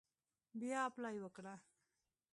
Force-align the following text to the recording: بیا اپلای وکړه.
بیا 0.59 0.79
اپلای 0.89 1.17
وکړه. 1.21 1.53